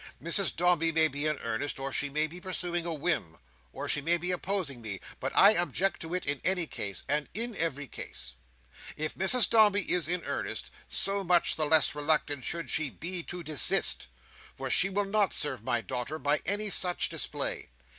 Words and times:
Mrs 0.19 0.55
Dombey 0.55 0.91
may 0.91 1.07
be 1.07 1.27
in 1.27 1.37
earnest, 1.43 1.77
or 1.79 1.91
she 1.93 2.09
may 2.09 2.25
be 2.25 2.41
pursuing 2.41 2.87
a 2.87 2.91
whim, 2.91 3.37
or 3.71 3.87
she 3.87 4.01
may 4.01 4.17
be 4.17 4.31
opposing 4.31 4.81
me; 4.81 4.99
but 5.19 5.31
I 5.35 5.51
object 5.51 5.99
to 6.01 6.15
it 6.15 6.25
in 6.25 6.41
any 6.43 6.65
case, 6.65 7.03
and 7.07 7.29
in 7.35 7.55
every 7.55 7.85
case. 7.85 8.33
If 8.97 9.13
Mrs 9.13 9.47
Dombey 9.47 9.81
is 9.81 10.07
in 10.07 10.23
earnest, 10.23 10.71
so 10.89 11.23
much 11.23 11.55
the 11.55 11.67
less 11.67 11.93
reluctant 11.93 12.43
should 12.45 12.71
she 12.71 12.89
be 12.89 13.21
to 13.21 13.43
desist; 13.43 14.07
for 14.57 14.71
she 14.71 14.89
will 14.89 15.05
not 15.05 15.33
serve 15.33 15.63
my 15.63 15.81
daughter 15.81 16.17
by 16.17 16.41
any 16.47 16.71
such 16.71 17.07
display. 17.07 17.69